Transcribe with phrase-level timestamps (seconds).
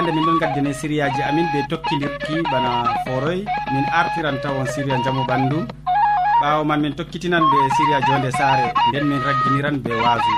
[0.00, 2.70] hande min ɗon gaddine sériyaji amin ɓe tokkidirki bana
[3.04, 3.44] foroy.
[3.72, 5.58] Min artiran tawon séria jaamu ɓandu.
[6.40, 8.72] Ɓawo man min tokkitinan ɓe séria jonde saare.
[8.88, 10.32] Nden min ragginiran ɓe waasu.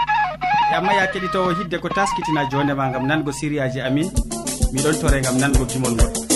[0.73, 4.09] E amma ya keɗitowo hidde ko taskitina jondema gam nango sériyaji amin.
[4.73, 6.32] Miɗon tore gam nango gimol ngol.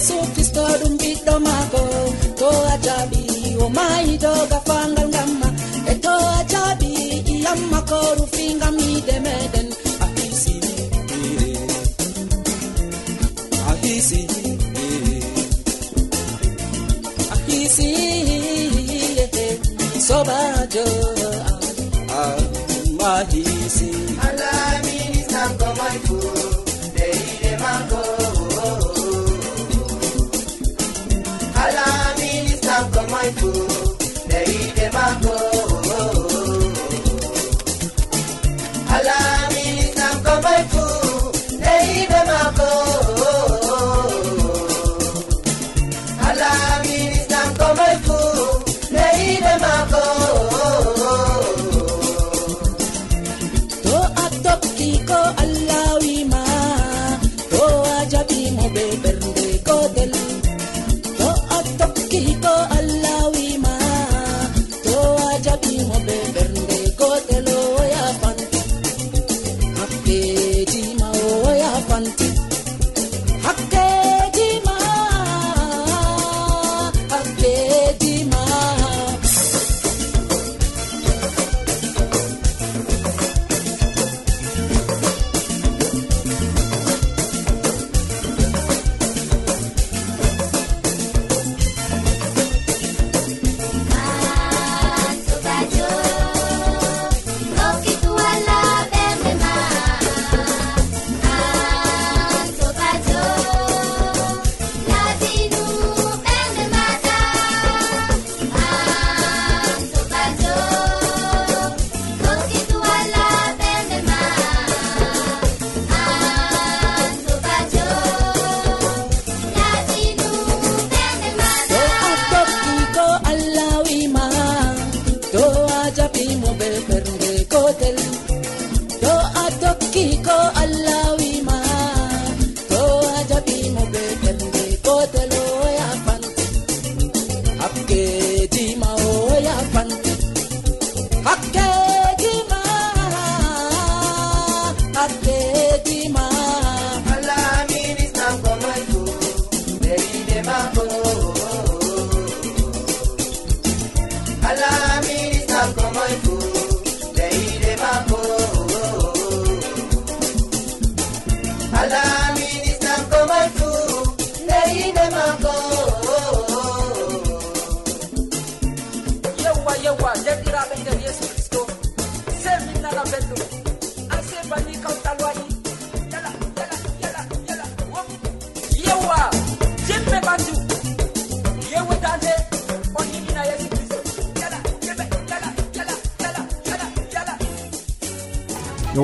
[0.00, 1.80] yesu kristo ɗum ɓiɗɗo maako
[2.40, 3.22] to a jaɓi
[3.64, 5.48] o mayidoga fangal ngamma.
[5.92, 6.90] E to a jaɓi
[7.32, 9.59] iyamma ko rufi ngam yide mede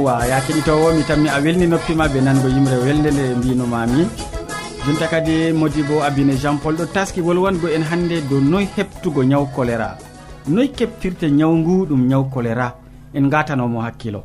[0.06, 4.06] yowa ya keɗitowo mi tammi a welni noppima ɓe nango yimre welde nde mbinomami
[4.87, 9.25] jonta kadi modi bo abine jean paul ɗo taski wolwango en hannde dow noy heɓtugo
[9.25, 9.99] ñaw choléra
[10.49, 12.76] noy keɓtirte ñaw ngu ɗum ñaw choléra
[13.14, 14.23] en gatanomo hakkilo.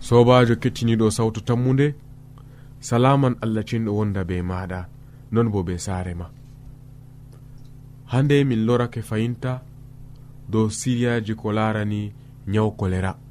[0.00, 1.94] Sobajo kettiniɗo sawtu tammude
[2.80, 4.86] salaman allah cinɗo wonda be maɗa
[5.32, 6.26] non bo be saare ma.
[8.12, 9.62] Hande min lorake fayinta
[10.48, 12.12] dow siriyaji ko larani
[12.46, 13.23] nyawu choléra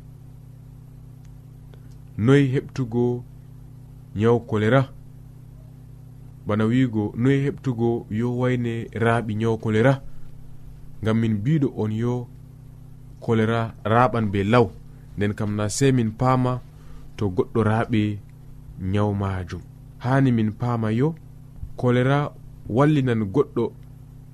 [2.18, 3.24] noyi heɓtugo
[4.16, 4.82] ñaw choléra
[6.48, 10.02] bana wiigo noyi heɓtugo yo wayne raaɓi ñaw choléra
[11.02, 12.28] ngam min mbiɗo on yo
[13.22, 14.70] choléra raɓan be law.
[15.18, 16.62] Nden kam na sey min paama
[17.18, 18.20] to goɗɗo raaɓi
[18.82, 19.62] ñaw majum
[19.98, 21.16] hani min paama yo
[21.78, 22.32] choléra
[22.70, 23.74] wallinan goɗɗo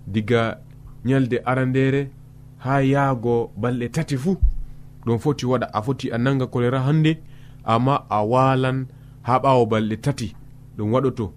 [0.07, 0.59] diga
[1.05, 2.09] ñalde arandere
[2.57, 4.37] ha yaago balɗe tati fuu.
[5.05, 7.11] Ɗum foti waɗa a foti a nanga choléra hannde
[7.63, 8.87] amma a walan
[9.21, 10.35] ha ɓawo balɗe tati
[10.77, 11.33] ɗum waɗoto.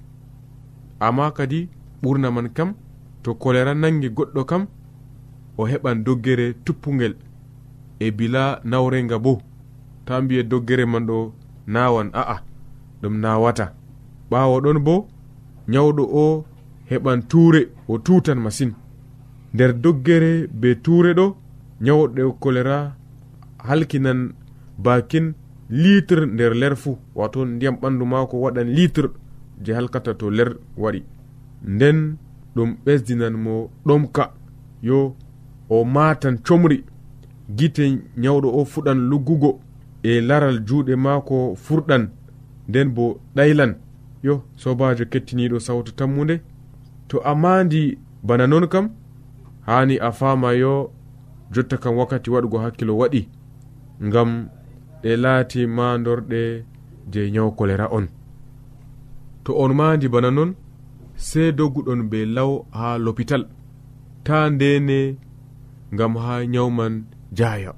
[1.01, 1.69] Amma kadi
[2.03, 2.75] ɓurna man kam
[3.23, 4.67] to kolera nangi goɗɗo kam
[5.59, 7.15] o heɓan doggere tuppugel
[7.99, 9.41] e bila nawrenga bo.
[10.05, 11.33] Ta mbiye doggere man ɗo
[11.67, 12.37] nawan a'a
[13.03, 13.67] ɗum nawata
[14.31, 15.09] ɓawo ɗon bo
[15.69, 16.45] nyawɗo o
[16.91, 18.73] heɓan tuure o tutan masin.
[19.55, 21.27] Nder doggere be tuure ɗo
[21.81, 22.97] nyawɗo kolera
[23.59, 24.21] halkinan
[24.79, 25.35] bakin
[25.73, 26.99] litre nder ler fuu.
[27.15, 29.09] Wato ndiyam ɓandu maako waɗan litre
[29.65, 31.03] je halkata to ler waɗi.
[31.65, 32.17] Nden
[32.55, 34.33] ɗum ɓesdinan mo ɗomka.
[34.83, 35.17] Yo
[35.69, 36.85] o matan comri.
[37.57, 37.85] Gite
[38.17, 39.61] nyawɗo o fuɗan luggugo.
[40.03, 42.09] E laral juuɗe maako furɗan.
[42.69, 43.75] Nden bo ɗaylan.
[44.23, 46.41] Yo sobajo kettiniɗo sawtu tammude
[47.09, 48.91] to a mandi bana non kam
[49.67, 50.91] hani a fama yo
[51.51, 53.29] jotta kam wakkati waɗugo hakkilo waɗi.
[54.03, 54.49] Ngam
[55.03, 56.41] ɗe laati mandorɗe
[57.13, 58.07] je nyaw kolera on.
[59.45, 60.51] To on mandi bana non
[61.17, 63.45] sey dogguɗon be law ha lopital
[64.25, 64.99] ta ndene
[65.95, 66.95] ngam ha nyawman
[67.39, 67.73] jaya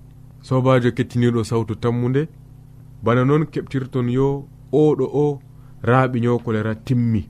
[0.47, 2.23] sobajo kettiniɗo sawtu tammude
[3.05, 4.27] bana non keɓtirton yo
[4.73, 5.27] oɗo o
[5.89, 7.23] raaɓi nyaw kolera timmi.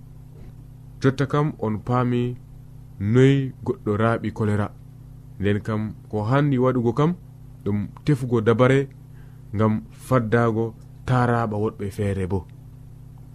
[1.00, 2.20] Jotta kam on paami
[3.00, 4.67] noyi goɗɗo raaɓi kolera.
[5.41, 7.11] Nden kam ko handi waɗugo kam
[7.64, 8.88] ɗum tefugo dabare
[9.58, 10.74] gam faddago
[11.06, 12.46] taraɓa woɗɓe feere bo.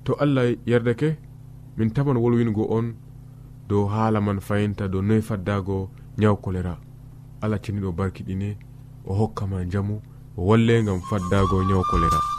[0.03, 1.09] To allah yerdake
[1.77, 2.95] min taman wolwingo on
[3.69, 6.73] dow haala man fayinta dow noyi faddago nyaw kolera.
[7.41, 8.49] Allah ceniɗo barkiɗine
[9.05, 9.95] o hokkama jamu
[10.37, 12.38] o walle gam faddago nyaw kolera.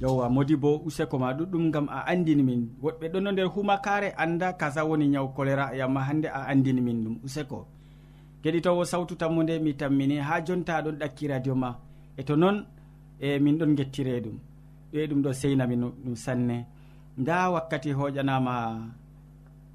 [0.00, 2.62] yewwa modi bo useko ma ɗuɗɗum gam a andini min.
[2.82, 7.16] Woɗɓe ɗon nder humakare anda kaza woni nyaw choléra yamma hande a andini min ɗum
[7.24, 7.66] useko.
[8.42, 11.70] Keɗitowo sawtu tammu nde mi tammini ha jonta ɗon ɗakki radio ma.
[12.18, 12.64] E to noon
[13.20, 14.36] e min ɗon gettire ɗum.
[14.92, 16.66] Ɓe ɗum ɗo seynami ɗum sanne.
[17.18, 18.54] Nda wakkati hoƴanama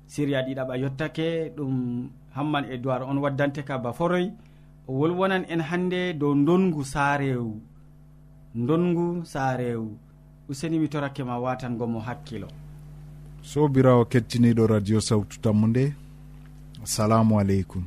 [0.08, 4.32] siriya ɗiɗaɓa yottake ɗum hamman e dowar on waddante ka ba foroy.
[4.88, 7.60] O wolwonan en hande dow dongu saarewu.
[8.54, 9.98] Dongu saarewu.
[10.52, 12.48] useni mi torake ma watangomo hakkilo.
[13.42, 15.94] Sobirawo kettiniɗo radio sawtu tammu nde
[16.84, 17.84] assalamu aleykum.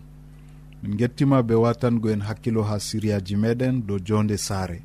[0.83, 4.79] Min gettima be watango en hakkilo ha siriyaji meɗen dow jonde saare.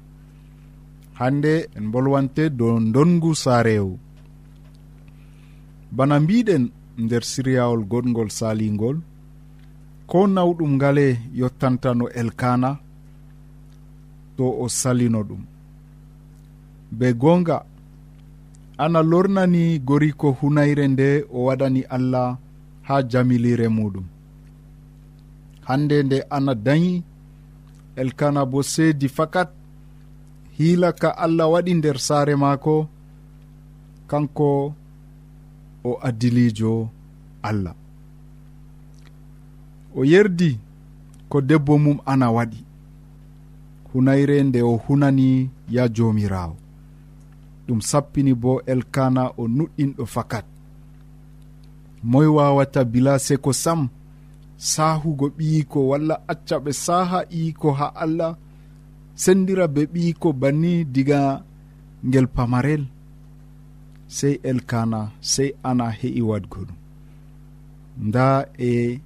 [1.20, 4.00] Hande en bolwante dow dongu saarewu
[5.92, 6.64] bana mbiɗen
[6.98, 8.98] nder siriyawol goɗgol salingol
[10.10, 11.06] ko nawɗum ngale
[11.40, 12.70] yottantano elkana
[14.38, 15.44] to o salino ɗum.
[16.92, 17.66] be gonga
[18.78, 22.38] ana lornani goriko hunayre nde o waɗani allah
[22.82, 24.06] ha jamilire muɗum.
[25.68, 27.04] Hande nde ana dañi
[27.96, 29.50] elkana bo seedi fakat
[30.58, 32.88] hiila ka allah waɗi nder saare maako
[34.08, 34.74] kanko
[35.84, 36.90] o adilijo
[37.44, 37.76] allah.
[39.96, 40.60] O yerdi
[41.30, 42.60] ko debbo mum ana waɗi
[43.94, 46.56] hunayre nde o hunani ya jomirawo
[47.70, 50.46] ɗum sappini bo elkana o nuɗɗinɗo fakat.
[52.12, 53.82] Moy wawata bila seko sam
[54.72, 58.32] sahugo ɓiyiko walla acca ɓe saha iyiko ha allah
[59.24, 61.20] sendira be ɓiyiko banni diga
[62.08, 62.84] ngel pamarel
[64.18, 65.00] sey elkana
[65.32, 66.78] sey ana heƴi wadgo ɗum.
[68.08, 68.26] Nda
[68.70, 69.00] e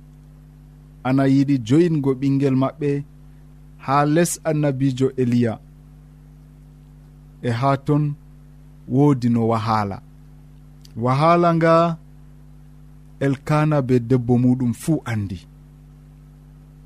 [1.07, 2.89] ana yiɗi joyingo ɓinguel maɓɓe
[3.85, 5.53] ha les annabijo eliya
[7.47, 8.03] e ha ton
[8.87, 10.01] woodi no wahaala.
[10.97, 11.97] Wahaala nga
[13.19, 15.39] elkana be debbo muɗum fuu andi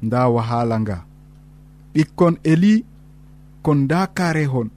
[0.03, 0.97] nda wahaala nga.
[1.93, 2.73] Ɓikkon eli
[3.63, 4.69] kon nda karehon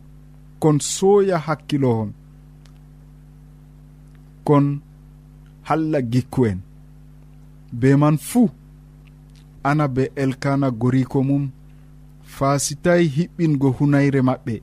[0.63, 2.11] kon sooya hakkilohon
[4.47, 4.67] kon
[5.69, 6.61] halla gikku en.
[7.81, 8.49] Be man fuu
[9.69, 11.45] ana be elkana goriko mum
[12.37, 14.55] faasitay hiɓɓingo hunayre maɓɓe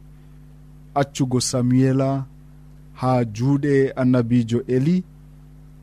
[1.00, 2.10] accugo samuela
[3.00, 4.96] ha juuɗe annabijo eli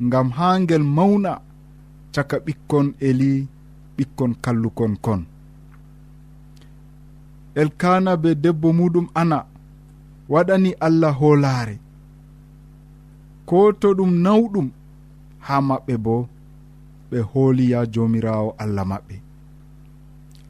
[0.07, 1.33] ngam ha ngel mawna
[2.15, 3.31] caka ɓikkon eli
[3.97, 5.21] ɓikkon kallukon kon.
[7.61, 9.39] Elkana be debbo muɗum ana
[10.33, 11.77] waɗani allah hoolaare.
[13.49, 14.69] Ko to ɗum nawɗum
[15.47, 16.15] ha maɓɓe bo
[17.11, 19.17] ɓe hooliya jomirawo allah maɓɓe.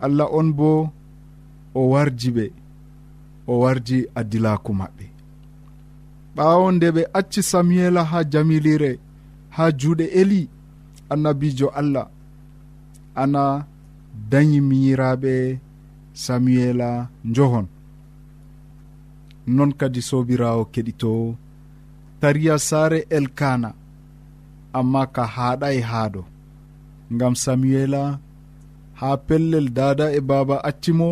[0.04, 0.68] Allah on bo
[1.74, 2.44] o warji ɓe
[3.50, 5.04] o warji addilaku maɓɓe.
[6.36, 8.90] ɓawo nde ɓe acci samuela ha jamilire
[9.56, 10.40] ha juuɗe eli
[11.12, 12.06] annabijo allah.
[13.22, 13.42] Ana
[14.30, 15.32] dañi miyiraɓe
[16.24, 16.88] samuela
[17.30, 17.66] njohon.
[19.56, 21.10] Non kadi sobirawo keɗito
[22.20, 23.70] tariya saare elkana
[24.78, 26.22] amma ka haaɗay haaɗo
[27.14, 28.02] ngam samuela
[29.00, 31.08] ha pellel dada e baba accimo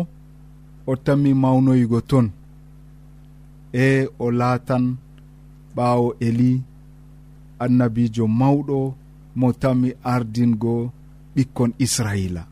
[0.91, 2.27] o tammi mawnoygo ton.
[3.85, 4.85] E o laatan
[5.75, 6.51] ɓaawo eli
[7.63, 8.77] annabijo mawɗo
[9.39, 10.75] mo tami ardingo
[11.35, 12.43] ɓikkon israila.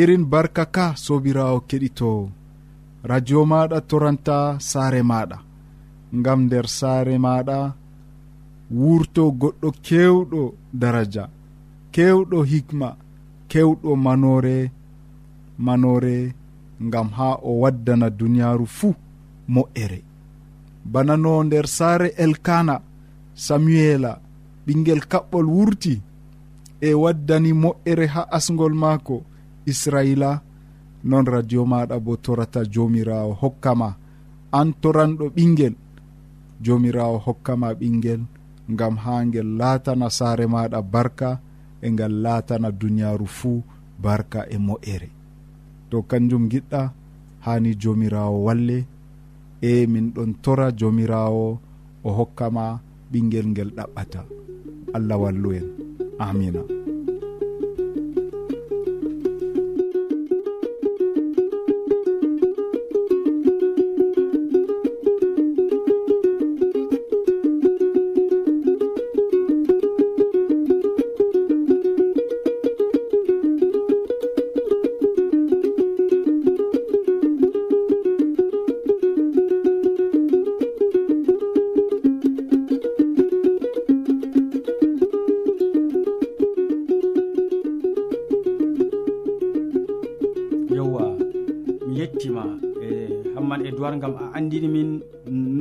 [0.00, 2.30] Irin barka ka sobirawo keɗitowo
[3.10, 4.36] radio maɗa toranta
[4.70, 5.38] saare maɗa.
[6.18, 7.58] Ngam nder saare maɗa
[8.70, 10.42] wurto goɗɗo kewɗo
[10.80, 11.24] daraja
[11.94, 12.88] kewɗo hikma
[13.50, 14.56] kewɗo manore
[15.66, 16.16] manore
[16.86, 18.94] ngam ha o waddana duniyaru fuu
[19.54, 19.98] moƴƴere
[20.92, 22.76] bana no nder saare elkana
[23.46, 24.12] samuela
[24.66, 25.94] ɓinguel kaɓɓol wurti
[26.80, 29.16] e waddani moƴƴere ha asgol maako
[29.72, 30.30] israila.
[31.04, 33.88] Non radio maɗa bo torata jomirawo hokkama.
[34.58, 35.74] An toranɗo ɓinguel
[36.64, 38.22] jomirawo hokkama ɓinguel
[38.68, 41.40] gam ha guel laatana saare maɗa barka
[41.80, 43.62] e ngal laatana duniyaru fuu
[44.02, 45.08] barka e moƴere
[45.90, 46.82] to kanjum giɗɗa
[47.44, 48.78] hani jomirawo walle
[49.62, 51.58] e min ɗon tora jomirawo
[52.04, 54.20] o hokkama ɓinguel ngel ɗaɓɓata.
[54.96, 55.66] Allah wallu en
[56.18, 56.77] amina.
[93.88, 95.02] amadou war gam a andini min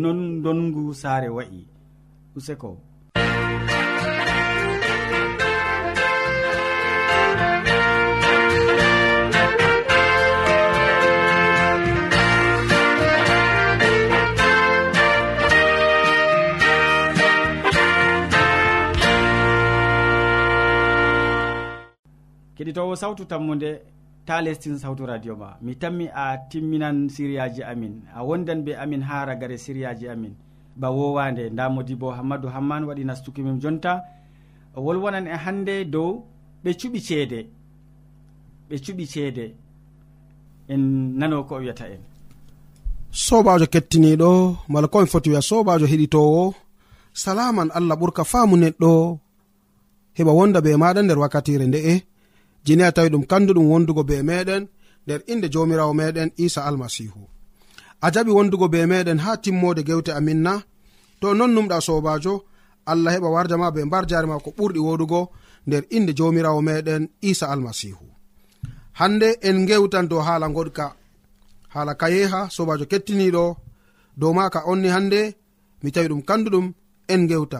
[0.01, 1.65] non dongu saare wayi
[2.35, 2.77] useko.
[22.57, 23.96] Keɗitowo sawtu tammude
[24.27, 27.93] ta lestin sawtu radio ma mi tammi a timminan siriyaji amin.
[28.17, 30.33] A wondan be amin ha ragare siriyaji amin.
[30.75, 33.93] Ba wowande nda modi bo hammadou hamman waɗi nastuki min jonta.
[34.75, 36.09] O wolwonan e hande dow
[36.63, 37.39] ɓe cuɓi ceede.
[38.69, 39.45] Ɓe cuɓi ceede.
[40.73, 40.81] En
[41.19, 42.01] nano ko o wiyata en.
[43.25, 44.29] Sobajo kettiniɗo
[44.71, 46.43] mala komi foti wiya sobajo heɗitowo.
[47.23, 48.91] Salaman allah ɓurka faamu neɗɗo.
[50.17, 51.93] Heɓa wonda be maɗa nder wakkatire nde'e.
[52.65, 54.63] jini a tawi ɗum kanduɗum wondugo be meɗen
[55.05, 57.21] nder inde jomirawo meɗen isa almasihu.
[58.05, 60.53] A jaɓi wondugo be meɗen ha timmode gewte amin na
[61.19, 62.33] to non numɗa sobajo
[62.91, 65.21] allah heɓa warjama be mbar jari ma ko ɓurɗi woɗugo
[65.67, 68.05] nder inde jomirawo meɗen isa almasihu.
[68.99, 70.85] Hande en gewtan dow haala goɗka
[71.73, 73.43] haala kayeha sobajo kettiniɗo
[74.19, 75.19] dow maka onni hande
[75.83, 76.65] mi tawi ɗum kanduɗum
[77.13, 77.59] en gewta.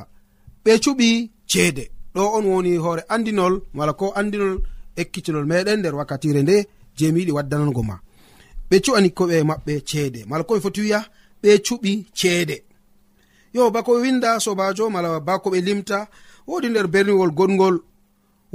[0.63, 1.09] Ɓe cuɓi
[1.51, 1.83] ceede
[2.15, 4.55] ɗo on woni hoore andinol mala ko andinol
[5.01, 6.55] ekkitinol meɗen nder wakkatire nde
[6.97, 7.95] je mi yiɗi waddanango ma.
[8.69, 10.19] Ɓe cuɓani koɓe maɓɓe ceede.
[10.29, 10.99] Mala koɓe foti wiya
[11.41, 12.57] ɓe cuɓi ceede.
[13.55, 15.97] Yo bako ɓe winda sobajo mala bako ɓe limta
[16.47, 17.75] wodi nder berniwol goɗgol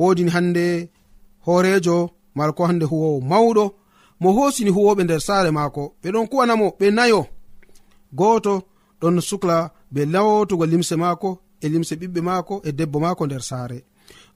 [0.01, 0.65] wodini hande
[1.47, 1.97] horejo
[2.37, 3.65] mala ko hande huwowo mawɗo.
[4.21, 7.21] Mo hosini huwoɓe nder saare maako ɓe ɗon kuwanamo ɓe nayo.
[8.19, 8.63] Goto
[9.01, 9.57] ɗon sukla
[9.93, 11.31] be lawotugo limse maako
[11.61, 13.79] e limse ɓiɓɓe maako e debbo maako nder saare.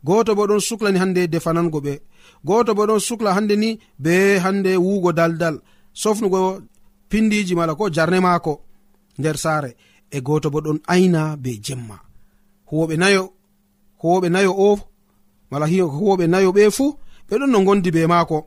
[0.05, 2.01] goto bo ɗon suklani hande defanango ɓe.
[2.45, 5.61] Goto bo ɗon sukla hande ni be hande wugo daldal.
[5.93, 6.61] Sofnugo
[7.09, 8.61] pindiji mala ko jarne maako
[9.19, 9.77] nder saare.
[10.11, 11.97] E goto bo ɗon aina be jemma.
[12.71, 13.33] Huwoɓe nayo
[14.03, 14.79] huwoɓe nayo o
[15.51, 16.97] mala huwoɓe nayo ɓe fuu
[17.29, 18.39] ɓeɗon no gondi be maako.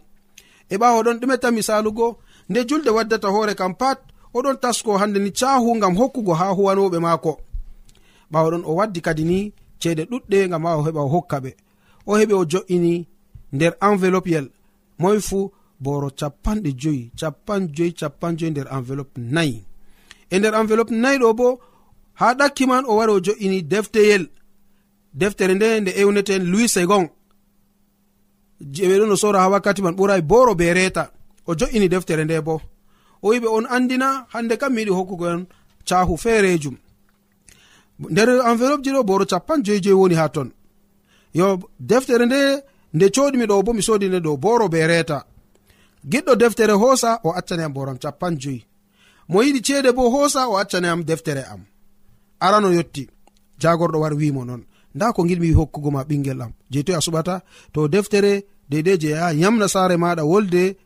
[0.70, 2.08] E ɓawo ɗon ɗume tan misalugo
[2.50, 4.00] nde julde waddata hoore kam pat
[4.34, 7.32] oɗon tasko hande ni cahu gam hokkugo ha huwanoɓe maako.
[8.32, 11.52] Ɓawo ɗon o waddi kadi ni ceede ɗuɗɗe gam ha o heɓa o hokka ɓe.
[12.06, 13.08] O heɓi o jo'ini
[13.54, 14.48] nder enveloppe yel.
[15.00, 19.64] Moy fu boro capanɗe joyi capan joyi capan joyi nder enveloppe nayi.
[20.34, 21.48] E nder enveloppe nayi ɗo bo
[22.20, 24.24] ha ɗakki man o wari o jo'ini defteyel
[25.14, 27.06] deftere nde nde ewneten louis segon.
[28.74, 31.12] Je ɓe ɗon o sora ha wakkati man ɓurai boro be reta
[31.46, 32.62] o jo'ini deftere nde bo.
[33.22, 35.42] O wiɓe on andina hande kam miyiɗi hokkugo en
[35.88, 36.76] cahu feerejum
[38.00, 40.50] nder enveloppe ji ɗo boro capan joyi joyi woni ha ton.
[41.34, 42.40] Yo deftere nde
[42.94, 45.26] nde coɗimi ɗo bo mi sodi nde ɗo boro be reta
[46.12, 48.66] giɗɗo deftere hoosa o accaniyam boram capan joyi.
[49.30, 51.62] Mo yiɗi ceede bo hoosa o accaniyam deftere am.
[52.40, 53.04] Arano yotti.
[53.62, 54.64] Jagorɗo wari wimo noon
[54.96, 56.52] nda ko giɗmi hokkugo ma ɓingel am.
[56.72, 57.42] Je toy a suɓata
[57.74, 60.78] to deftere deidei je yaha yamna saare maɗa wolde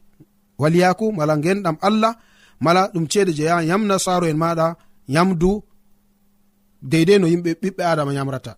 [0.61, 2.13] waliyaku mala genɗam allah
[2.59, 4.75] mala ɗum ceede je yaha yamna saaro en maɗa
[5.15, 5.51] yamdu
[6.91, 8.51] deydei no yimɓe ɓiɓɓe adama yamrata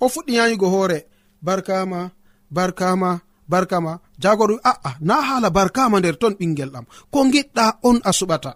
[0.00, 0.98] o fuɗɗi yayugo hoore
[1.46, 2.10] barkama
[2.56, 3.10] barkama
[3.48, 3.98] barkama.
[4.18, 6.84] Jagoro aa na hala barkama nder ton ɓingel ɗam.
[7.12, 8.50] Ko giɗɗa on a suɓata.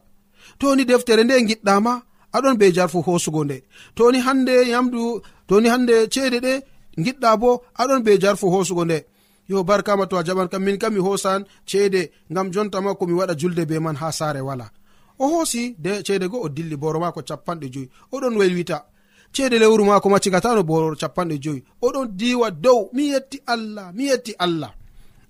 [0.58, 1.92] Toni deftere nde giɗɗama
[2.36, 3.56] aɗon be jarfu hosugo nde.
[3.96, 5.00] Toni hande yamdu
[5.48, 6.52] toni hande ceede ɗe
[7.04, 7.50] giɗɗa bo
[7.82, 8.98] aɗon be jarfu hosugo nde.
[9.50, 13.34] Yo barkama to a jaɓan kam min kam mi hosan ceede ngam jontama komi waɗa
[13.40, 14.66] julde be man ha saare wala.
[15.18, 17.88] O hoosi de ceede go o dilli boro mako capanɗe joyi.
[18.12, 18.78] Oɗon welwita.
[19.32, 21.62] ceede lewru maako ma cigatano boro capanɗe joyi.
[21.82, 24.72] Oɗon diwa dow mi yetti allah mi yetti allah.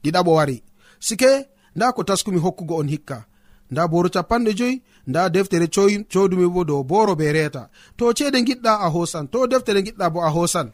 [0.03, 0.63] Ɗiɗaɓo wari.
[1.07, 1.31] Sike
[1.77, 3.25] nda ko taskumi hokkugo on hikka.
[3.71, 5.67] Nda boro capanɗe joyi nda deftere
[6.13, 7.69] codumi bo dow boro be reeta.
[7.97, 10.69] To ceede giɗɗa a hosan to deftere giɗɗa bo a hosan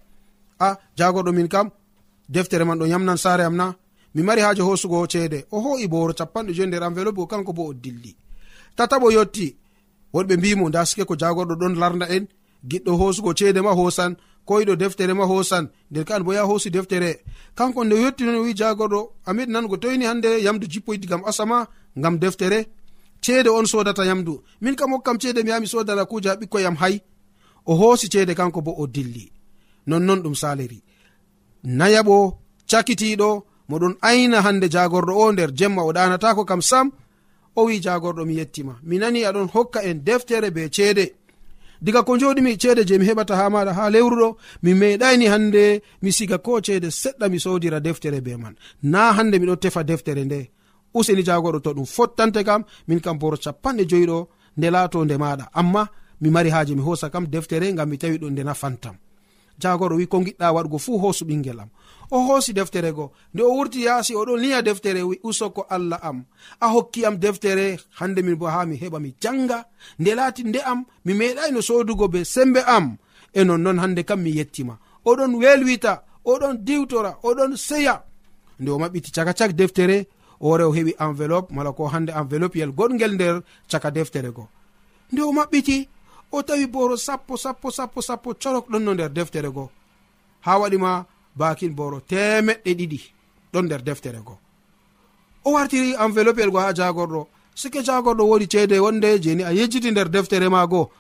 [0.59, 1.71] a jagoɗo min kam
[2.29, 3.75] deftere man ɗo yamnan saare am na.
[4.15, 5.45] Mi mari haaje hosugo ceede.
[5.51, 8.13] O ho'i boro capanɗe joyi nder enveloppe o kanko bo o dilli.
[8.77, 9.57] Tataɓo yotti
[10.15, 12.27] wonɓe mbimo nda sike ko jagorɗo ɗon larda en.
[12.71, 17.11] giɗɗo hosugo ceede ma hosan koyiɗo deftere ma hosan nder ka bo ya hosi deftere.
[17.55, 22.19] Kanko nde yetti non wi jagorɗo amed nango toyni hande yamdu jippoydi gam asama gam
[22.19, 22.67] deftere.
[23.21, 24.43] Ceede on sodata yamdu.
[24.61, 27.01] Min kam hokkam ceede mi yami sodana kuja ɓikkoyam hay.
[27.67, 29.33] O hoosi ceede kanko bo o dilli.
[29.87, 30.83] Nonnon ɗum saliri
[31.67, 32.17] nayaɓo
[32.71, 33.29] cakitiɗo
[33.69, 36.87] moɗon aina hande jagorɗo o nder jemma o ɗanatako kam sam
[37.57, 41.15] o wi jagorɗo mi yettima mi nani aɗon hokka en deftere be ceede.
[41.83, 46.11] diga ko joɗimi ceede je mi heɓata ha maɗa ha lewruɗo mi meɗaini hande mi
[46.13, 48.55] siga ko ceede seɗɗa mi sodira deftere be man.
[48.83, 50.51] Na hande miɗo tefa deftere nde.
[50.95, 54.19] Useni jagoɗo to ɗum fottante kam min kam boro capanɗe joyiɗo
[54.57, 55.89] nde laato nde maɗa amma
[56.21, 58.97] mi mari haaji mi hosa kam deftere ngam mi tawi ɗo nde nafantam.
[59.61, 61.69] Jagoɗo wi ko giɗɗa waɗugo fuu hosu ɓingel am.
[62.11, 63.13] o hoosi deftere go.
[63.35, 66.25] Nde o wurti yaasi oɗon liya deftere wi usoko allah am.
[66.61, 69.67] A hokki am deftere hande min bo ha mi heɓa mi janga
[69.99, 72.97] nde laati nde am mi meeɗayno sodugo be sembe am.
[73.35, 78.05] E nonnon hande kam mi yettima oɗon welwita oɗon diwtora oɗon seya.
[78.61, 80.07] Nde o maɓɓiti caka cak deftere
[80.41, 84.49] ore o heɓi enveloppe mala ko hande enveloppe yel goɗgel nder caka deftere go.
[85.13, 85.89] Nde o maɓɓiti
[86.33, 89.71] o tawi boro sappo sappo sappo sappo corok ɗon no nder deftere go.
[90.41, 93.01] Ha waɗima bakin boro temeɗɗe ɗiɗi
[93.53, 94.39] ɗon nder deftere go
[95.47, 97.27] o wartiri enveloppe el go ha jagorɗo.
[97.55, 100.91] Sike jagorɗo wodi ceede wonde jeni a yejjiti nder deftere ma go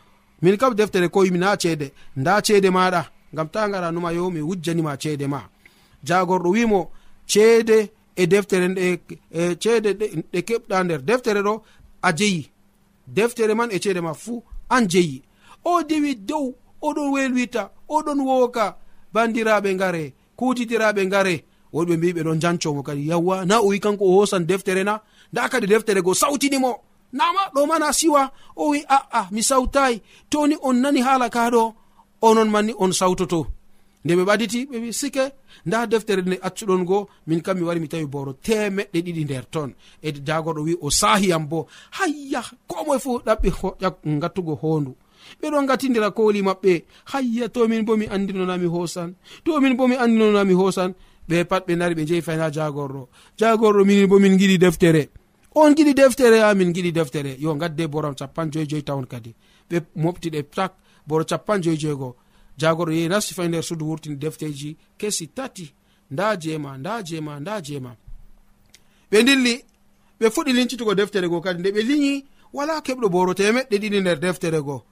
[0.43, 3.03] min kam deftere koyimi na ceede nda ceede maɗa
[3.35, 5.41] gam ta gara numa yo mi wujjanima ceede ma.
[6.05, 6.91] Jagorɗo wimo
[7.27, 8.67] ceede e deftere
[9.31, 9.91] e ceede
[10.33, 11.63] ɗe keɓɗa nder deftere ɗo
[12.03, 12.49] a jeyi.
[13.07, 15.23] Deftere man e ceede ma fuu an jeyi.
[15.65, 18.77] O dewi dow oɗon welwita oɗon woka
[19.13, 21.45] bandiraɓe ngare kutitiraɓe ngare.
[21.75, 23.09] Woɗɓe mbi ɓe ɗon jancomo kadi.
[23.11, 25.01] Yawwa na o wi kanko o hosan deftere na.
[25.33, 26.73] Nda kadi deftere go sawtinimo
[27.13, 28.31] nama ɗo mana siwa.
[28.57, 31.75] O wi aa mi sawtayi toni on nani haala kaɗo
[32.23, 33.47] onon manni on sawtoto.
[34.05, 35.25] Nde ɓe ɓaditi ɓe wi sike.
[35.67, 39.45] Nda deftere nde accuɗon go min kam mi wari mi tawi boro temeɗɗe ɗiɗi nder
[39.51, 39.75] ton.
[40.03, 41.67] E jagoɗo wi o sahiyam bo.
[41.99, 44.95] Hayya ko moe fuu ɗaɓɓi gattugo hondu.
[45.41, 46.83] ɓeɗo gatidira koli maɓɓe.
[47.13, 50.95] Hayya to min bo mi andinonami hosan to min bo mi andinonami hosan
[51.29, 53.09] ɓe pat ɓe nari ɓe jeyi fayin ha jagorɗo
[53.39, 55.09] jagorɗo minin bo min giɗi deftere.
[55.55, 57.37] On giɗi deftere a min giɗi deftere.
[57.39, 59.35] Yo gadde boram capan joyi joyi tawon kadi.
[59.71, 60.75] Ɓe moftiɗe tak
[61.07, 62.17] boro capan joyi joygo
[62.59, 65.73] jagorɗo yehi nasti fay e nder suudu wurtini defteji kesi tati
[66.11, 67.97] nda jeema nda jeema nda jeema.
[69.11, 69.65] Ɓe dilli
[70.21, 71.61] ɓe fuɗɗi lincitugo deftere go kadi.
[71.61, 74.83] Nde ɓe liñi wala keɓɗo boro temeɗɗe ɗiɗi nder deftere goo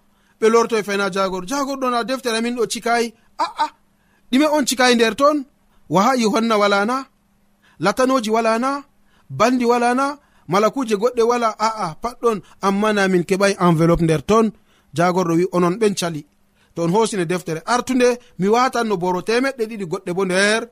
[0.41, 1.45] ɓe lorto e fayna jagor.
[1.51, 3.69] Jagor ɗon a deftere amin ɗo cikayi aa
[4.31, 5.45] ɗime on cikayi nder ton.
[5.89, 6.97] Waha yohanna walana
[7.85, 8.71] latanoji walana
[9.31, 10.19] bandi walana
[10.49, 11.49] malakuje goɗɗe wala.
[11.59, 14.47] Aa patɗon amma namin keɓai enveloppe nder ton.
[14.97, 16.23] Jagorɗo wi onon ɓen cali.
[16.75, 17.61] To on hosine deftere.
[17.67, 20.63] Artunde mi watan no boro temeɗɗe ɗiɗi goɗɗe bo nder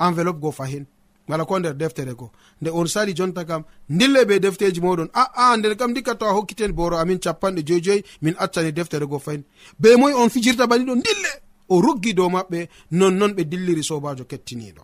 [0.00, 0.84] enveloppe go fahin.
[1.30, 2.30] wala ko nder deftere ko.
[2.60, 6.14] Nde on sali jonta kam dille be defteji moɗon aa ah, ah, nden kam dikka
[6.18, 9.42] to a hokkiten boro amin capanɗe joyjoyi min accani deftere go fayin.
[9.78, 11.30] Be moy on fijirta bani ɗo dille
[11.68, 14.82] o ruggi dow maɓɓe nonnon ɓe dilliri sobajo kettiniɗo.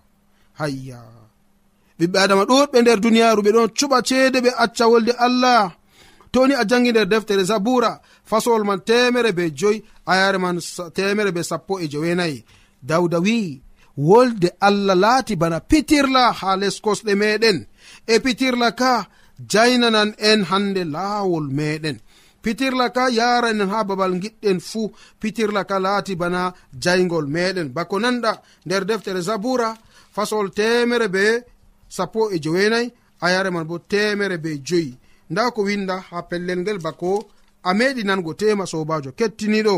[0.59, 1.01] Hayya.
[1.99, 5.73] Ɓiɓɓe adama ɗuɗɓe nder duniyaru ɓe ɗon cuɓa ceede ɓe acca wolde allah.
[6.33, 10.57] Toni a jangi nder deftere zabura fasowol man temere be joyi ayare man
[10.97, 12.45] temere be sappo e jowenayi.
[12.83, 13.61] Dawda wi'i
[13.97, 17.67] wolde allah laati bana pitirla ha les kosɗe meɗen.
[18.07, 19.07] E pitirla ka
[19.53, 21.97] jaynanan en hande laawol meɗen.
[22.43, 27.69] Pitirla ka yaranen ha babal giɗɗen fuu pitirla ka laati bana jaygol meɗen.
[27.77, 28.33] Bako nanɗa
[28.67, 29.69] nder deftere zabura
[30.15, 31.25] fasol temere be
[31.89, 34.97] sappo e jowenayi ayare man bo temere be joyi.
[35.31, 37.11] Nda ko winda ha pellel ngel bako
[37.63, 39.77] a meɗi nango tema sobajo kettiniɗo.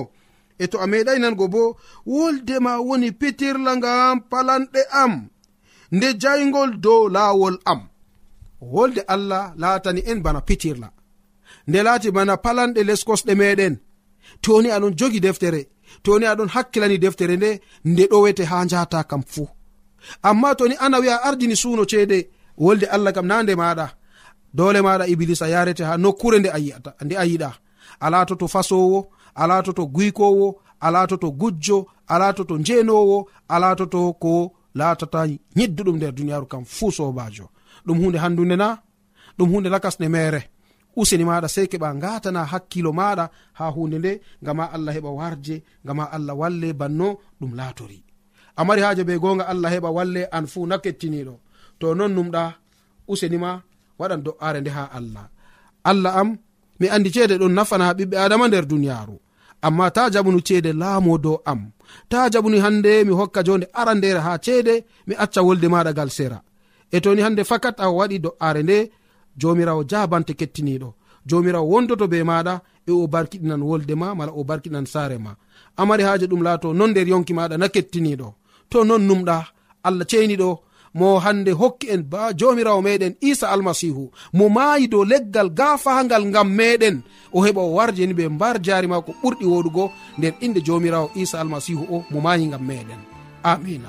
[0.59, 1.63] e to a meɗai nango bo
[2.07, 5.13] woldema woni pitirla ngam palanɗe am
[5.93, 7.81] nde jaygol dow laawol am.
[8.61, 10.89] Wolde allah laatani en bana pitirla.
[11.69, 13.75] Nde laati bana palanɗe les kosɗe meɗen
[14.45, 15.61] toni aɗon jogi deftere
[16.05, 17.51] toni aɗon hakkilani deftere nde
[17.91, 19.49] nde ɗowete ha njata kam fuu.
[20.29, 22.19] Amma toni ana wi'a ardini suuno ceede
[22.65, 23.87] wolde allah kam na nde maɗa
[24.59, 27.51] dole maɗa iblisa yarete ha nokkure nde a yi'ata nde a yiɗa.
[28.01, 28.99] A latoto fasowo
[29.43, 30.49] alatoto guykowo
[30.87, 31.79] alatoto gujjo
[32.15, 33.19] alatoto njenowo
[33.55, 34.35] alatoto ko
[34.79, 35.21] latata
[35.59, 37.47] yedduɗum nder duniyaru kam fuu sobajo
[37.87, 38.69] ɗum hunde handunde na
[39.39, 40.41] ɗum hunde lakasde mere
[41.01, 43.25] useni maɗa sey keɓa gatana hakkilo maɗa
[43.59, 44.13] ha hunde nde
[44.47, 47.09] gama allah heɓa warje gama allah walle banno
[47.41, 47.99] ɗum latori
[48.61, 51.35] amari haaje be gonga allah heɓa walle an fuu na kettiniɗo
[51.79, 52.43] to non numɗa
[53.13, 53.51] usenima
[53.99, 55.27] waɗan do'are nde ha allah.
[55.91, 56.29] Allah am
[56.81, 59.17] mi andi ceede ɗon nafana ha ɓiɓɓe adama nder duniyaru
[59.67, 61.61] amma ta jaɓunu ceede laamo dow am.
[62.11, 64.75] Ta jaɓuni hande mi hokka jonde arandere ha ceede
[65.07, 66.39] mi acca wolde maɗa gal sera.
[66.95, 68.79] E toni hande fakat a waɗi do'are nde
[69.41, 70.89] jomirawo jabante kettiniɗo
[71.29, 72.55] jomirawo wondoto be maɗa
[72.89, 75.33] e o barkiɗinan wolde ma mala o barkiɗinan saare ma.
[75.81, 78.29] Amari haaje ɗum laato non nder yonki maɗa na kettiniɗo
[78.71, 79.37] to non numɗa
[79.87, 80.49] allah ceniɗo
[80.95, 84.11] mo hande hokki en ba jomirawo meɗen isa almasihu.
[84.33, 87.03] Mo maayi dow leggal gafahangal ngam meɗen.
[87.33, 89.91] O heɓa o warjeni ɓe mbar jari ma ko ɓurɗi woɗugo.
[90.19, 93.01] Nder inde jomirawo isa almasihu o mo maayi ngam meɗen.
[93.43, 93.89] Amina.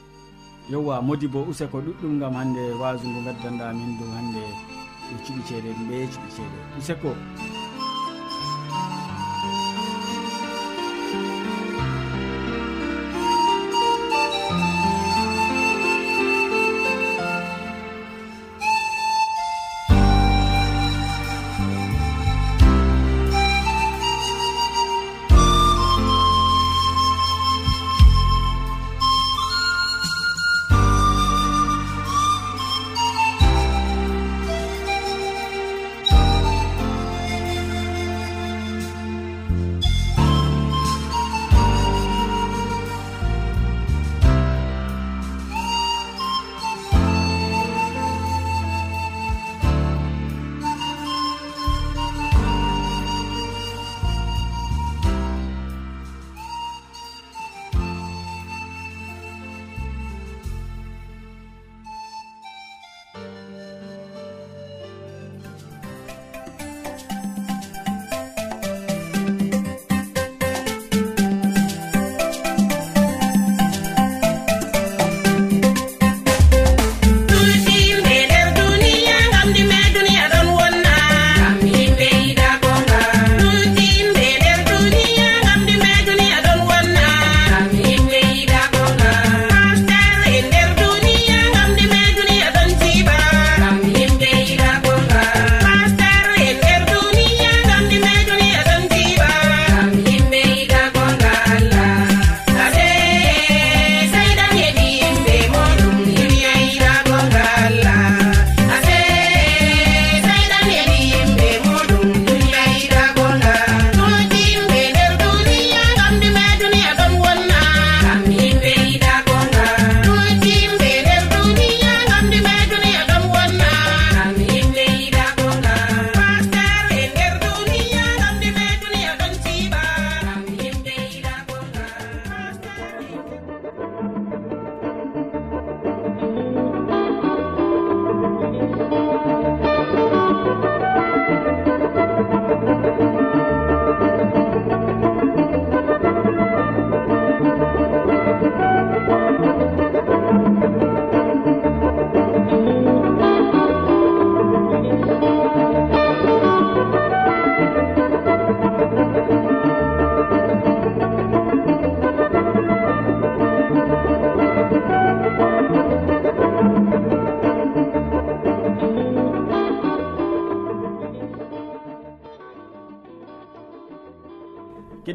[0.69, 4.43] yewwa modi bo use ko ɗuɗɗum gam hande wasu ngu gaddanɗa min dow hande
[5.11, 7.09] e cuɓi ceeɗen ɓe e cuɓi ceeɗe useko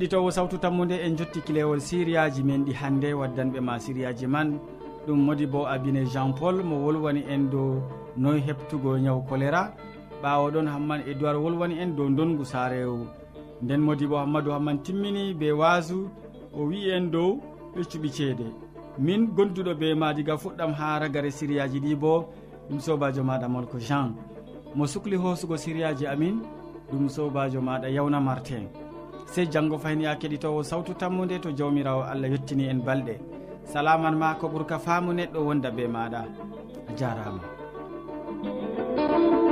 [0.06, 4.58] keɗitowo sawtu tammude en jotti kilewol siriyaji men ɗi hannde waddanɓe ma siriyaji man.
[5.06, 7.82] Ɗum modi bo abine jean paul mo wolwani en dow
[8.16, 9.74] noy heɓtugo ñaw choléra
[10.22, 13.06] ɓawo ɗon hamman edoird wolwani en dow dongu saarewu
[13.62, 16.08] nden modi bo hammadou hamman timmini be wasu
[16.54, 17.40] o wi en dow
[17.74, 18.46] ɓeccuɓi ceede.
[18.98, 22.28] Min gonduɗo be ma diga fuɗɗam ha ragare siriyaji ɗi bo
[22.70, 24.14] ɗum sobajo maɗa molko jean.
[24.74, 26.42] Mo sukli hosugo siriyaji amin
[26.92, 28.68] ɗum sobajo maɗa yawna martin
[29.32, 33.14] sey janngo fayni a keɗitowo sawtu tammude to jawmirawo allah yettini en balɗe.
[33.64, 36.20] Salaman ma ko ɓuurka faamu neɗɗo wonda be maɗa.
[36.88, 37.42] A jarama.
[38.96, 39.45] thank you